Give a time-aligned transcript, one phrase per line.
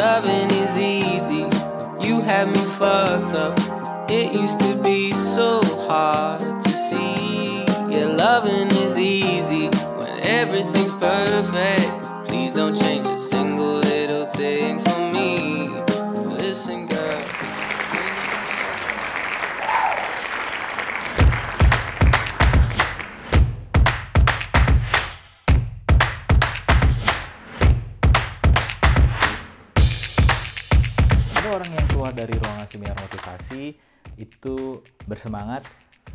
[0.00, 1.44] loving is easy.
[2.00, 3.54] You had me fucked up.
[4.08, 7.64] It used to be so hard to see.
[7.92, 9.66] Yeah, loving is easy
[9.98, 10.89] when everything's
[31.50, 33.74] orang yang keluar dari ruangan seminar motivasi
[34.22, 34.78] itu
[35.10, 35.66] bersemangat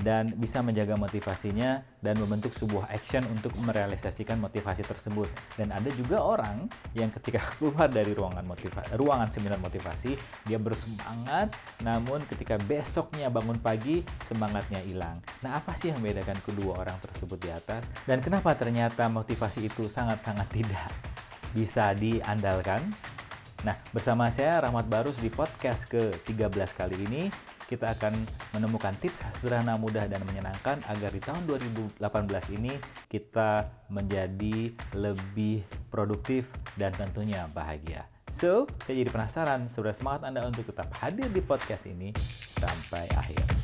[0.00, 5.28] dan bisa menjaga motivasinya dan membentuk sebuah action untuk merealisasikan motivasi tersebut.
[5.56, 10.16] Dan ada juga orang yang ketika keluar dari ruangan motivasi, ruangan seminar motivasi,
[10.48, 11.52] dia bersemangat,
[11.84, 15.20] namun ketika besoknya bangun pagi semangatnya hilang.
[15.44, 17.84] Nah, apa sih yang membedakan kedua orang tersebut di atas?
[18.08, 20.88] Dan kenapa ternyata motivasi itu sangat-sangat tidak
[21.52, 22.80] bisa diandalkan?
[23.62, 27.22] Nah, bersama saya Rahmat Barus di podcast ke-13 kali ini,
[27.70, 28.10] kita akan
[28.58, 32.74] menemukan tips sederhana, mudah, dan menyenangkan agar di tahun 2018 ini
[33.06, 35.62] kita menjadi lebih
[35.94, 38.10] produktif dan tentunya bahagia.
[38.34, 42.10] So, saya jadi penasaran, sudah semangat Anda untuk tetap hadir di podcast ini
[42.58, 43.61] sampai akhir.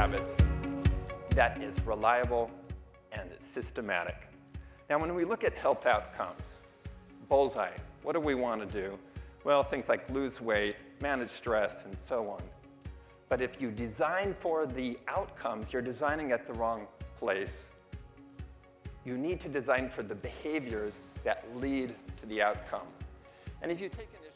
[0.00, 0.32] Habits
[1.34, 2.50] that is reliable
[3.12, 4.28] and systematic.
[4.88, 6.40] Now, when we look at health outcomes,
[7.28, 8.98] bullseye, what do we want to do?
[9.44, 12.40] Well, things like lose weight, manage stress, and so on.
[13.28, 16.86] But if you design for the outcomes, you're designing at the wrong
[17.18, 17.68] place.
[19.04, 22.88] You need to design for the behaviors that lead to the outcome.
[23.60, 24.29] And if you take an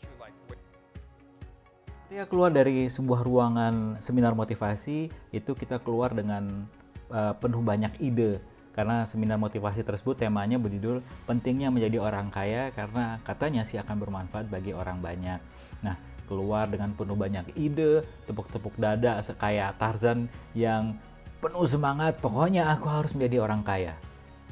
[2.15, 6.63] Ketika keluar dari sebuah ruangan seminar motivasi, itu kita keluar dengan
[7.11, 8.39] uh, penuh banyak ide.
[8.71, 14.47] Karena seminar motivasi tersebut temanya berjudul pentingnya menjadi orang kaya karena katanya sih akan bermanfaat
[14.47, 15.43] bagi orang banyak.
[15.83, 15.99] Nah,
[16.31, 20.95] keluar dengan penuh banyak ide, tepuk-tepuk dada kayak Tarzan yang
[21.43, 23.99] penuh semangat, pokoknya aku harus menjadi orang kaya.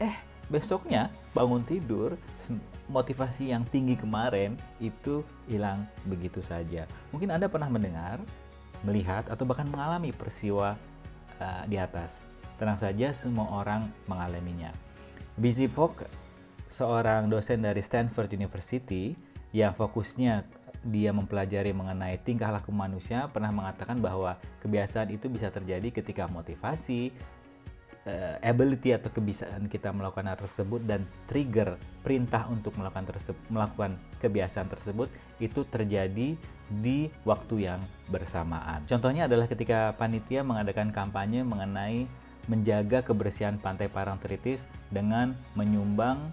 [0.03, 0.19] Eh,
[0.53, 2.21] besoknya bangun tidur,
[2.93, 6.85] motivasi yang tinggi kemarin itu hilang begitu saja.
[7.09, 8.21] Mungkin Anda pernah mendengar,
[8.85, 10.77] melihat, atau bahkan mengalami peristiwa
[11.41, 12.21] uh, di atas.
[12.61, 14.77] Tenang saja, semua orang mengalaminya.
[15.41, 16.05] Busy Fogg,
[16.69, 19.17] seorang dosen dari Stanford University
[19.57, 20.45] yang fokusnya
[20.83, 24.35] dia mempelajari mengenai tingkah laku manusia pernah mengatakan bahwa
[24.67, 27.15] kebiasaan itu bisa terjadi ketika motivasi,
[28.07, 33.95] eh, ability atau kebiasaan kita melakukan hal tersebut dan trigger perintah untuk melakukan tersebut melakukan
[34.19, 35.09] kebiasaan tersebut
[35.39, 36.35] itu terjadi
[36.73, 38.83] di waktu yang bersamaan.
[38.89, 42.09] Contohnya adalah ketika panitia mengadakan kampanye mengenai
[42.51, 46.33] menjaga kebersihan pantai Parangtritis dengan menyumbang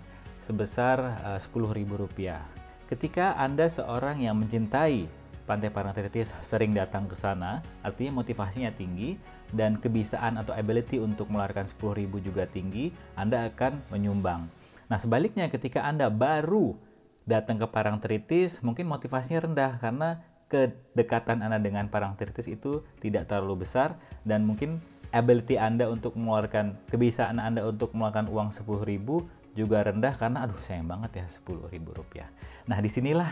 [0.49, 0.97] sebesar
[1.37, 2.41] eh, Rp10.000.
[2.89, 5.18] Ketika Anda seorang yang mencintai
[5.49, 9.17] Pantai Parangtritis sering datang ke sana, artinya motivasinya tinggi
[9.49, 14.45] dan kebiasaan atau ability untuk mengeluarkan 10.000 juga tinggi, Anda akan menyumbang.
[14.85, 16.77] Nah, sebaliknya ketika Anda baru
[17.25, 23.97] datang ke Parangtritis, mungkin motivasinya rendah karena kedekatan Anda dengan Parangtritis itu tidak terlalu besar
[24.21, 30.45] dan mungkin ability Anda untuk mengeluarkan kebiasaan Anda untuk mengeluarkan uang 10.000 juga rendah karena
[30.45, 32.29] aduh sayang banget ya 10.000 rupiah.
[32.69, 33.29] Nah di sinilah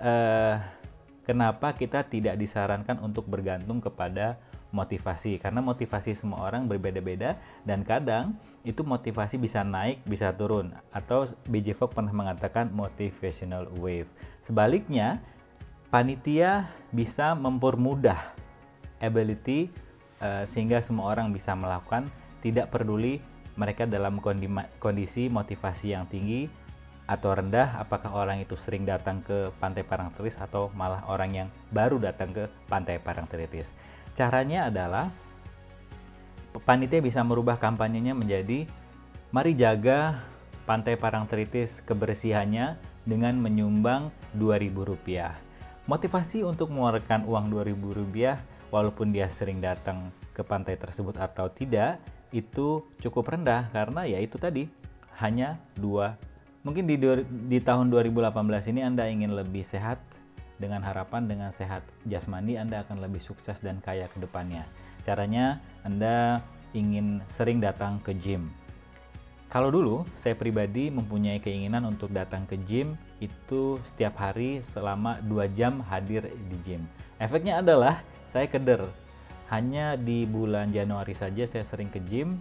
[0.00, 0.56] eh,
[1.30, 4.42] kenapa kita tidak disarankan untuk bergantung kepada
[4.74, 5.38] motivasi?
[5.38, 8.34] Karena motivasi semua orang berbeda-beda dan kadang
[8.66, 10.74] itu motivasi bisa naik bisa turun.
[10.90, 14.10] Atau BJ Fogg pernah mengatakan motivational wave.
[14.42, 15.22] Sebaliknya
[15.94, 18.18] panitia bisa mempermudah
[18.98, 19.70] ability
[20.18, 22.10] eh, sehingga semua orang bisa melakukan.
[22.42, 23.22] Tidak peduli
[23.54, 24.50] mereka dalam kondi-
[24.82, 26.50] kondisi motivasi yang tinggi
[27.10, 31.98] atau rendah apakah orang itu sering datang ke Pantai Parangtritis atau malah orang yang baru
[31.98, 33.74] datang ke Pantai Parangtritis.
[34.14, 35.10] Caranya adalah
[36.62, 38.70] panitia bisa merubah kampanyenya menjadi
[39.34, 40.22] mari jaga
[40.70, 45.34] Pantai Parangtritis kebersihannya dengan menyumbang Rp2.000.
[45.90, 48.38] Motivasi untuk mengeluarkan uang Rp2.000
[48.70, 51.98] walaupun dia sering datang ke pantai tersebut atau tidak
[52.30, 54.70] itu cukup rendah karena ya itu tadi
[55.18, 56.14] hanya dua
[56.60, 57.00] mungkin di,
[57.48, 60.00] di tahun 2018 ini Anda ingin lebih sehat
[60.60, 64.68] dengan harapan dengan sehat jasmani Anda akan lebih sukses dan kaya ke depannya
[65.02, 66.44] caranya Anda
[66.76, 68.52] ingin sering datang ke gym
[69.50, 75.58] Kalau dulu saya pribadi mempunyai keinginan untuk datang ke gym itu setiap hari selama 2
[75.58, 76.86] jam hadir di gym.
[77.18, 77.98] Efeknya adalah
[78.30, 78.86] saya keder.
[79.50, 82.38] Hanya di bulan Januari saja saya sering ke gym,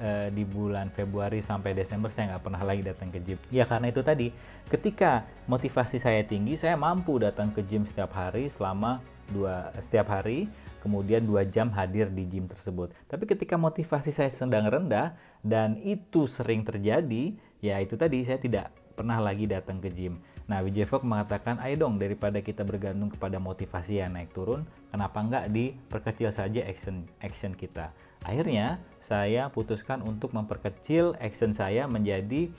[0.00, 3.38] eh, di bulan Februari sampai Desember saya nggak pernah lagi datang ke gym.
[3.48, 4.32] Ya karena itu tadi,
[4.68, 10.46] ketika motivasi saya tinggi, saya mampu datang ke gym setiap hari selama dua setiap hari
[10.86, 12.94] kemudian dua jam hadir di gym tersebut.
[13.10, 18.70] Tapi ketika motivasi saya sedang rendah dan itu sering terjadi, ya itu tadi saya tidak
[18.94, 20.22] pernah lagi datang ke gym.
[20.46, 24.62] Nah, Wijay Fogg mengatakan, ayo dong daripada kita bergantung kepada motivasi yang naik turun,
[24.94, 27.90] kenapa enggak diperkecil saja action action kita.
[28.22, 32.54] Akhirnya saya putuskan untuk memperkecil action saya menjadi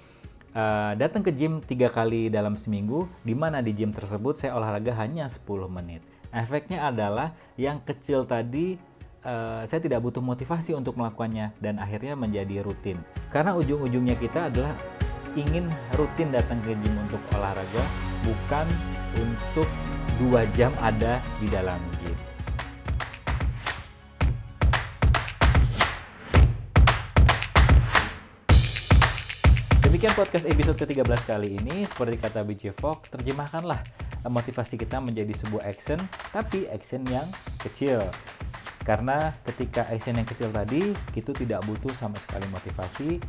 [0.52, 4.92] uh, datang ke gym tiga kali dalam seminggu, di mana di gym tersebut saya olahraga
[5.00, 6.04] hanya 10 menit.
[6.36, 8.76] Efeknya adalah yang kecil tadi
[9.24, 13.00] uh, saya tidak butuh motivasi untuk melakukannya dan akhirnya menjadi rutin.
[13.32, 14.76] Karena ujung-ujungnya kita adalah
[15.38, 17.84] ingin rutin datang ke gym untuk olahraga,
[18.26, 18.66] bukan
[19.22, 19.70] untuk
[20.18, 22.18] dua jam ada di dalam gym.
[29.86, 31.86] Demikian podcast episode ke-13 kali ini.
[31.86, 33.80] Seperti kata BJ Fogg, terjemahkanlah
[34.26, 36.02] motivasi kita menjadi sebuah action,
[36.34, 37.30] tapi action yang
[37.62, 38.02] kecil.
[38.84, 43.22] Karena ketika action yang kecil tadi, kita tidak butuh sama sekali motivasi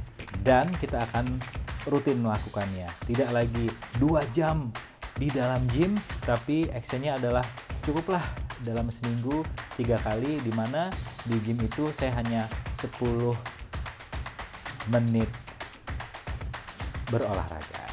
[0.42, 1.40] dan kita akan
[1.88, 2.88] rutin melakukannya.
[3.08, 4.70] Tidak lagi dua jam
[5.18, 7.42] di dalam gym, tapi actionnya adalah
[7.82, 8.22] cukuplah
[8.62, 9.42] dalam seminggu
[9.74, 10.90] tiga kali di mana
[11.26, 12.46] di gym itu saya hanya
[12.82, 13.34] 10
[14.90, 15.30] menit
[17.08, 17.84] berolahraga.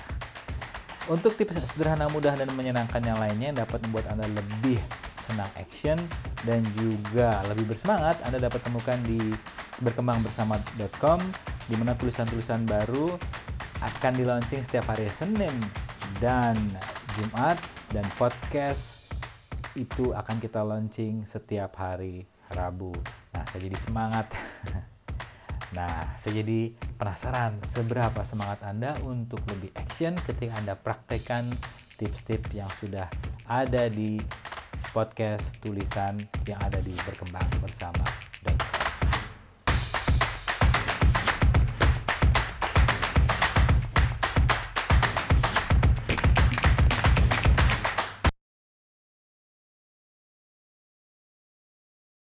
[1.06, 4.82] Untuk tips sederhana, mudah, dan menyenangkan yang lainnya yang dapat membuat Anda lebih
[5.30, 5.98] senang action
[6.46, 9.22] dan juga lebih bersemangat, Anda dapat temukan di
[9.86, 11.20] berkembangbersama.com
[11.66, 13.18] di mana tulisan-tulisan baru
[13.84, 15.56] akan di launching setiap hari Senin
[16.24, 16.56] dan
[17.20, 17.60] Jumat
[17.92, 19.04] dan podcast
[19.76, 22.96] itu akan kita launching setiap hari Rabu.
[23.36, 24.28] Nah, saya jadi semangat.
[25.76, 31.52] Nah, saya jadi penasaran seberapa semangat Anda untuk lebih action ketika Anda praktekkan
[32.00, 33.12] tips-tips yang sudah
[33.44, 34.16] ada di
[34.96, 36.16] podcast tulisan
[36.48, 38.05] yang ada di Berkembang Bersama